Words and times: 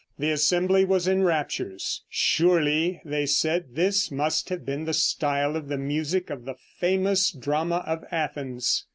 The 0.17 0.31
assembly 0.31 0.83
was 0.83 1.07
in 1.07 1.21
raptures. 1.21 2.01
"Surely," 2.09 3.01
they 3.05 3.27
said, 3.27 3.75
"this 3.75 4.09
must 4.09 4.49
have 4.49 4.65
been 4.65 4.85
the 4.85 4.93
style 4.95 5.55
of 5.55 5.67
the 5.67 5.77
music 5.77 6.31
of 6.31 6.45
the 6.45 6.55
famous 6.79 7.29
drama 7.31 7.83
of 7.85 8.03
Athens." 8.11 8.87